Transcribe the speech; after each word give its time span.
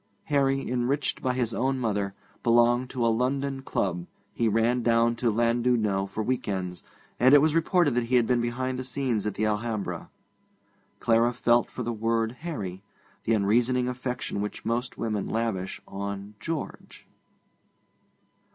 Harry, 0.33 0.67
enriched 0.67 1.21
by 1.21 1.31
his 1.31 1.53
own 1.53 1.77
mother, 1.77 2.15
belonged 2.41 2.89
to 2.89 3.05
a 3.05 3.07
London 3.15 3.61
club; 3.61 4.07
he 4.33 4.47
ran 4.47 4.81
down 4.81 5.15
to 5.15 5.29
Llandudno 5.29 6.07
for 6.07 6.23
week 6.23 6.47
ends; 6.47 6.81
and 7.19 7.35
it 7.35 7.37
was 7.39 7.53
reported 7.53 7.93
that 7.93 8.05
he 8.05 8.15
had 8.15 8.25
been 8.25 8.41
behind 8.41 8.79
the 8.79 8.83
scenes 8.83 9.27
at 9.27 9.35
the 9.35 9.45
Alhambra. 9.45 10.09
Clara 10.99 11.31
felt 11.31 11.69
for 11.69 11.83
the 11.83 11.93
word 11.93 12.31
'Harry' 12.39 12.81
the 13.25 13.35
unreasoning 13.35 13.87
affection 13.87 14.41
which 14.41 14.65
most 14.65 14.97
women 14.97 15.27
lavish 15.27 15.79
on 15.87 16.33
'George.' 16.39 17.05